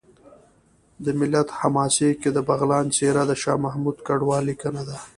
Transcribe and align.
د 1.03 1.05
ملت 1.19 1.47
حماسه 1.59 2.09
کې 2.21 2.29
د 2.33 2.37
بغلان 2.49 2.85
څېره 2.95 3.23
د 3.27 3.31
شاه 3.41 3.61
محمود 3.65 3.97
کډوال 4.07 4.43
لیکنه 4.49 4.81
ده 4.89 4.97